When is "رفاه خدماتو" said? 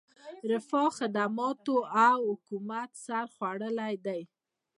0.51-1.75